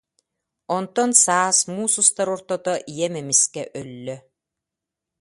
Онтон 0.77 1.11
саас, 1.23 1.57
муус 1.73 1.93
устар 2.01 2.27
ортото, 2.35 2.73
ийэм 2.93 3.13
эмискэ 3.21 3.63
өллө 3.81 4.15